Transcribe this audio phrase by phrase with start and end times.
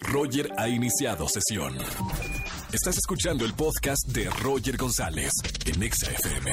[0.00, 1.76] Roger ha iniciado sesión.
[2.72, 5.30] Estás escuchando el podcast de Roger González
[5.66, 6.52] en Exa FM.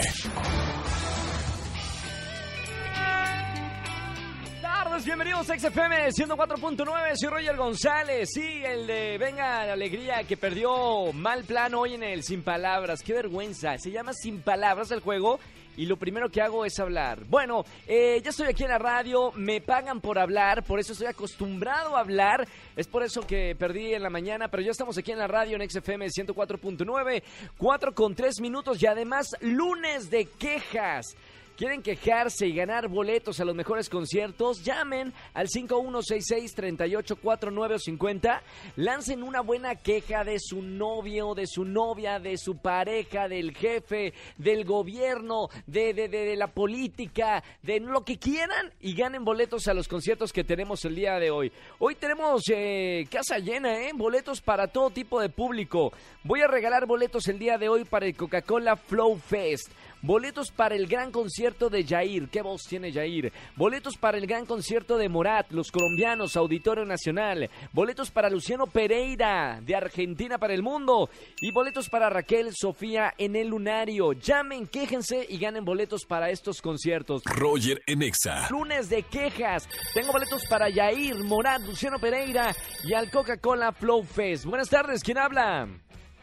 [4.62, 10.38] Tardes, bienvenidos a XFM 104.9, soy Roger González, sí, el de Venga la Alegría que
[10.38, 15.00] perdió mal plano hoy en el Sin Palabras, qué vergüenza, se llama Sin Palabras el
[15.00, 15.40] juego
[15.80, 17.24] y lo primero que hago es hablar.
[17.30, 21.08] Bueno, eh, ya estoy aquí en la radio, me pagan por hablar, por eso estoy
[21.08, 22.46] acostumbrado a hablar.
[22.76, 25.56] Es por eso que perdí en la mañana, pero ya estamos aquí en la radio
[25.56, 27.24] en XFM 104.9,
[27.58, 31.16] 4 con 3 minutos y además lunes de quejas.
[31.60, 34.64] ¿Quieren quejarse y ganar boletos a los mejores conciertos?
[34.64, 38.40] Llamen al 5166-384950.
[38.78, 44.14] Lancen una buena queja de su novio, de su novia, de su pareja, del jefe,
[44.38, 49.68] del gobierno, de, de, de, de la política, de lo que quieran y ganen boletos
[49.68, 51.52] a los conciertos que tenemos el día de hoy.
[51.80, 53.92] Hoy tenemos eh, casa llena, ¿eh?
[53.94, 55.92] Boletos para todo tipo de público.
[56.24, 59.70] Voy a regalar boletos el día de hoy para el Coca-Cola Flow Fest.
[60.02, 62.30] Boletos para el gran concierto de Jair.
[62.30, 63.34] ¿Qué voz tiene Jair?
[63.58, 67.50] Boletos para el gran concierto de Morat, los colombianos, Auditorio Nacional.
[67.74, 71.10] Boletos para Luciano Pereira, de Argentina para el mundo.
[71.42, 74.14] Y boletos para Raquel Sofía en el Lunario.
[74.14, 77.22] Llamen, quéjense y ganen boletos para estos conciertos.
[77.26, 78.48] Roger en Exa.
[78.50, 79.68] Lunes de quejas.
[79.94, 84.46] Tengo boletos para Jair, Morat, Luciano Pereira y al Coca-Cola Flow Fest.
[84.46, 85.68] Buenas tardes, ¿quién habla?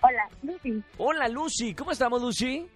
[0.01, 0.83] Hola, Lucy.
[0.99, 2.67] Hola Lucy, ¿cómo estamos Lucy?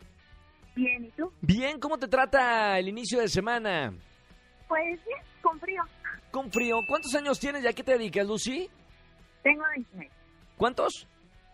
[0.81, 1.31] Bien, ¿y tú?
[1.43, 3.93] Bien, ¿cómo te trata el inicio de semana?
[4.67, 5.83] Pues bien, con frío.
[6.31, 6.77] Con frío.
[6.89, 7.63] ¿Cuántos años tienes?
[7.63, 8.71] ¿Ya qué te dedicas, Lucy?
[9.43, 10.11] Tengo 29.
[10.57, 11.07] ¿Cuántos?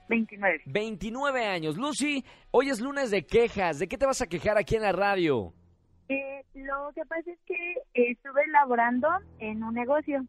[0.09, 0.63] 29.
[0.67, 1.77] 29 años.
[1.77, 3.81] Lucy, hoy es lunes de quejas.
[3.81, 5.53] ¿De qué te vas a quejar aquí en la radio?
[6.09, 9.09] Eh, lo que pasa es que estuve laborando
[9.41, 10.25] en un negocio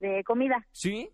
[0.00, 1.08] de comida, ¿Sí?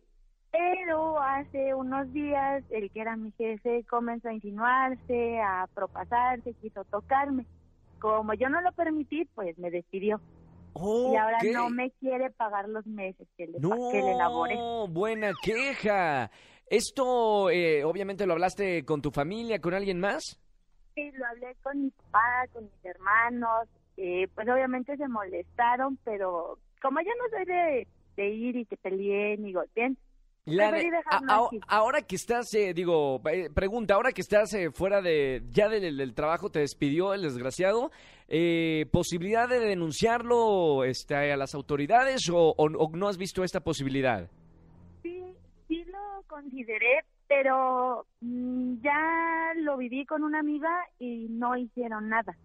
[0.51, 6.85] Pero hace unos días el que era mi jefe comenzó a insinuarse, a propasarse, quiso
[6.85, 7.47] tocarme.
[8.01, 10.21] Como yo no lo permití, pues me despidió.
[10.75, 14.15] Y ahora no me quiere pagar los meses que le, No, que le
[14.89, 16.31] buena queja.
[16.67, 20.41] Esto, eh, obviamente, lo hablaste con tu familia, con alguien más.
[20.95, 26.59] Sí, lo hablé con mi papá, con mis hermanos, eh, pues obviamente se molestaron, pero
[26.81, 29.99] como yo no soy de, de ir y que peleen y golpeen,
[30.47, 35.01] La de- a- ahora que estás, eh, digo, eh, pregunta, ahora que estás eh, fuera
[35.03, 37.91] de, ya del, del trabajo, te despidió el desgraciado,
[38.29, 43.61] eh, ¿posibilidad de denunciarlo este, a las autoridades o, o- o no has visto esta
[43.61, 44.29] posibilidad?
[45.03, 45.23] sí,
[45.69, 52.37] sí lo consideré, pero mm, ya lo viví con una amiga y no hicieron nada.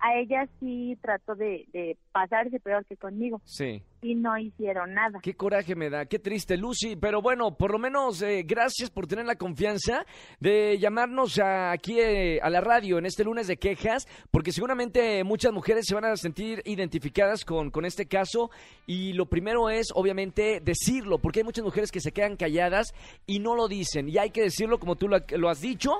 [0.00, 3.82] A ella sí trató de, de pasarse peor que conmigo Sí.
[4.04, 5.18] Y no hicieron nada.
[5.22, 6.96] Qué coraje me da, qué triste, Lucy.
[6.96, 10.04] Pero bueno, por lo menos eh, gracias por tener la confianza
[10.40, 15.24] de llamarnos a- aquí eh, a la radio en este lunes de quejas, porque seguramente
[15.24, 18.50] muchas mujeres se van a sentir identificadas con, con este caso.
[18.86, 22.92] Y lo primero es, obviamente, decirlo, porque hay muchas mujeres que se quedan calladas
[23.26, 24.08] y no lo dicen.
[24.08, 25.90] Y hay que decirlo como tú lo, lo has dicho.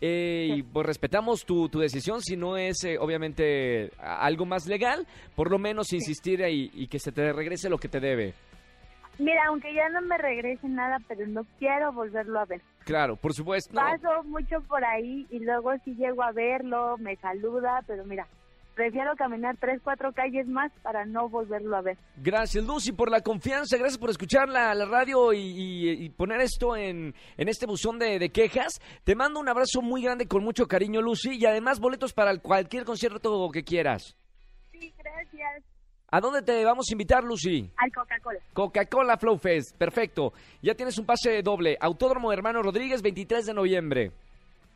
[0.00, 5.06] eh, y pues respetamos tu, tu decisión, si no es, eh, obviamente, algo más legal,
[5.36, 8.34] por lo menos insistir y, y que se te regrese lo que te debe.
[9.18, 12.60] Mira, aunque ya no me regrese nada, pero no quiero volverlo a ver.
[12.84, 13.74] Claro, por supuesto.
[13.74, 18.26] Paso mucho por ahí y luego si llego a verlo, me saluda, pero mira,
[18.74, 21.98] prefiero caminar tres, cuatro calles más para no volverlo a ver.
[22.16, 23.76] Gracias, Lucy, por la confianza.
[23.76, 27.98] Gracias por escuchar la, la radio y, y- y poner esto en, en este buzón
[27.98, 28.80] de, de quejas.
[29.04, 31.36] Te mando un abrazo muy grande con mucho cariño, Lucy.
[31.38, 34.16] Y además, boletos para cualquier concierto que quieras.
[34.72, 35.62] Sí, gracias.
[36.14, 37.70] ¿A dónde te vamos a invitar, Lucy?
[37.74, 38.38] Al Coca-Cola.
[38.52, 39.74] Coca-Cola Flow Fest.
[39.74, 40.34] Perfecto.
[40.60, 41.78] Ya tienes un pase doble.
[41.80, 44.12] Autódromo Hermano Rodríguez, 23 de noviembre.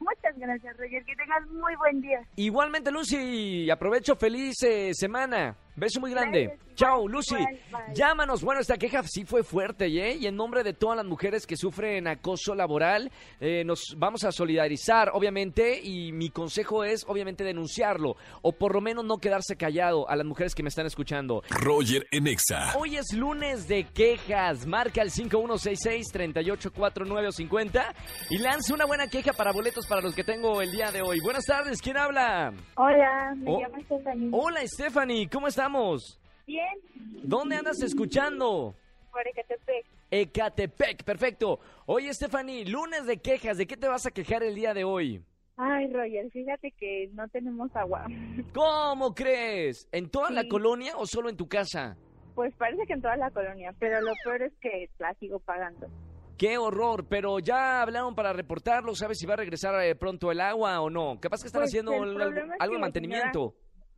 [0.00, 1.04] Muchas gracias, Roger.
[1.04, 2.22] Que tengas muy buen día.
[2.36, 5.54] Igualmente, Lucy, aprovecho feliz eh, semana.
[5.76, 6.46] Beso muy grande.
[6.46, 7.34] Gracias, Chao, Lucy.
[7.36, 7.58] bye.
[7.94, 8.42] Llámanos.
[8.42, 10.14] Bueno, esta queja sí fue fuerte, ¿eh?
[10.16, 14.32] Y en nombre de todas las mujeres que sufren acoso laboral, eh, nos vamos a
[14.32, 15.80] solidarizar, obviamente.
[15.82, 18.16] Y mi consejo es, obviamente, denunciarlo.
[18.42, 21.42] O por lo menos no quedarse callado a las mujeres que me están escuchando.
[21.48, 22.74] Roger en Exa.
[22.76, 24.66] Hoy es lunes de quejas.
[24.66, 27.94] Marca el 5166-384950
[28.30, 31.20] y lanza una buena queja para boletos para los que tengo el día de hoy.
[31.20, 32.52] Buenas tardes, ¿quién habla?
[32.76, 33.60] Hola, me Oh.
[33.60, 34.28] llamo Stephanie.
[34.32, 36.20] Hola, Stephanie, ¿cómo estamos?
[36.46, 36.78] Bien,
[37.24, 38.74] ¿Dónde andas escuchando?
[39.10, 39.86] por Ecatepec.
[40.10, 41.58] Ecatepec, perfecto.
[41.86, 45.22] Oye, Stephanie, lunes de quejas, ¿de qué te vas a quejar el día de hoy?
[45.56, 48.06] Ay, Roger, fíjate que no tenemos agua.
[48.54, 49.88] ¿Cómo crees?
[49.90, 51.96] ¿En toda la colonia o solo en tu casa?
[52.34, 55.88] Pues parece que en toda la colonia, pero lo peor es que la sigo pagando.
[56.36, 60.40] Qué horror, pero ya hablaron para reportarlo, ¿sabes si va a regresar eh, pronto el
[60.42, 61.18] agua o no?
[61.18, 63.54] Capaz que están Pues, haciendo algo, es que de mantenimiento.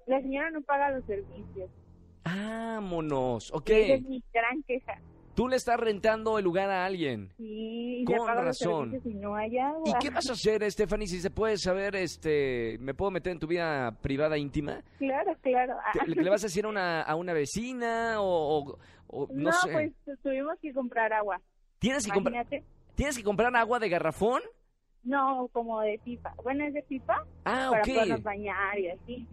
[0.08, 1.70] La señora no paga los servicios.
[2.24, 3.70] Vámonos, ok.
[3.70, 4.98] Esa es mi gran queja.
[5.34, 7.30] Tú le estás rentando el lugar a alguien.
[7.36, 9.00] Sí, Con razón.
[9.04, 9.82] y no hay agua.
[9.88, 11.06] ¿Y qué vas a hacer, Stephanie?
[11.06, 14.82] Si se puede saber, este, ¿me puedo meter en tu vida privada íntima?
[14.98, 15.76] Claro, claro.
[15.84, 18.24] Ah, ¿Qué- ¿Le, le vas a decir a una, a una vecina o,
[18.70, 19.70] o- o no, no, sé?
[20.04, 21.40] pues tuvimos que comprar agua.
[21.78, 22.44] ¿Tienes, que comprar.
[22.96, 24.42] ¿Tienes que comprar agua de garrafón?
[25.04, 26.34] No, como de pipa.
[26.42, 27.88] Bueno, es de pipa Ah, para ok.
[27.88, 29.26] podernos bañar y así.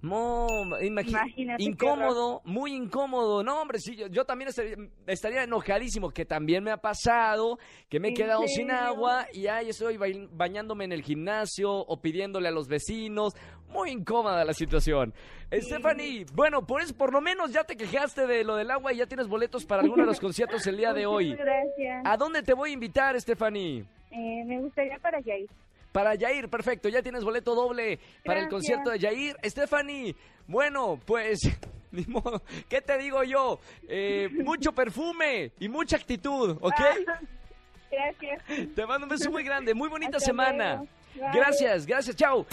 [0.00, 0.46] No,
[0.80, 3.42] Imagínate incómodo, muy incómodo.
[3.42, 7.58] No, hombre, sí, yo, yo también estaría, estaría enojadísimo, que también me ha pasado,
[7.88, 11.72] que me he ¿En quedado sin agua y ahí estoy ba- bañándome en el gimnasio
[11.72, 13.34] o pidiéndole a los vecinos.
[13.70, 15.12] Muy incómoda la situación.
[15.52, 18.98] Stephanie, bueno, por eso, por lo menos ya te quejaste de lo del agua y
[18.98, 21.30] ya tienes boletos para alguno de los conciertos el día de hoy.
[21.30, 22.02] Muchas gracias.
[22.04, 23.84] ¿A dónde te voy a invitar, Stephanie?
[24.10, 25.50] Eh, me gustaría para Yair.
[25.92, 29.36] Para Yair, perfecto, ya tienes boleto doble para el concierto de Yair.
[29.44, 30.14] Stephanie,
[30.46, 31.40] bueno, pues,
[31.90, 33.60] ni modo, ¿qué te digo yo?
[33.88, 36.80] Eh, mucho perfume y mucha actitud, ¿ok?
[37.90, 38.74] Gracias.
[38.74, 40.84] Te mando un beso muy grande, muy bonita Hasta semana.
[41.32, 42.46] Gracias, gracias, chao.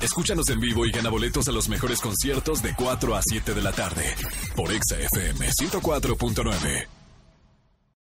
[0.00, 3.62] Escúchanos en vivo y gana boletos a los mejores conciertos de 4 a 7 de
[3.62, 4.04] la tarde
[4.54, 7.03] por Exa FM 104.9.